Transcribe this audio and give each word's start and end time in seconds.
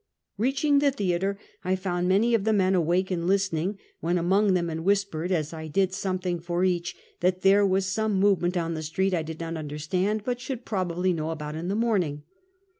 Reaching 0.39 0.79
the 0.79 0.89
theater, 0.89 1.37
I 1.63 1.75
found 1.75 2.09
many 2.09 2.33
of 2.33 2.43
the 2.43 2.53
men 2.53 2.73
awake 2.73 3.11
and 3.11 3.27
listening; 3.27 3.77
went 4.01 4.17
among 4.17 4.55
them 4.55 4.67
and 4.67 4.83
whispered, 4.83 5.31
as 5.31 5.53
I 5.53 5.67
did 5.67 5.93
something 5.93 6.39
for 6.39 6.63
each, 6.63 6.95
that 7.19 7.43
there 7.43 7.67
was 7.67 7.85
some 7.85 8.15
movement 8.19 8.57
on 8.57 8.73
the 8.73 8.81
street 8.81 9.13
I 9.13 9.21
did 9.21 9.39
not 9.39 9.57
understand, 9.57 10.23
but 10.25 10.41
should 10.41 10.65
probably 10.65 11.13
know 11.13 11.29
about 11.29 11.53
in 11.55 11.67
the 11.67 11.75
morning. 11.75 12.23